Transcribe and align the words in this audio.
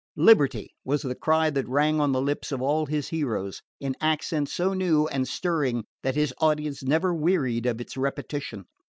"Liberty" 0.17 0.73
was 0.83 1.03
the 1.03 1.13
cry 1.13 1.51
that 1.51 1.67
rang 1.69 1.99
on 2.01 2.11
the 2.11 2.23
lips 2.23 2.51
of 2.51 2.59
all 2.59 2.87
his 2.87 3.09
heroes, 3.09 3.61
in 3.79 3.95
accents 4.01 4.51
so 4.51 4.73
new 4.73 5.05
and 5.05 5.27
stirring 5.27 5.83
that 6.01 6.15
his 6.15 6.33
audience 6.39 6.81
never 6.81 7.13
wearied 7.13 7.67
of 7.67 7.79
its 7.79 7.95
repetition. 7.95 8.65